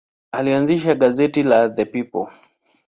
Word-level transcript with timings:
Alianzisha 0.37 0.95
gazeti 0.95 1.43
la 1.43 1.59
The 1.75 1.85
People. 1.93 2.27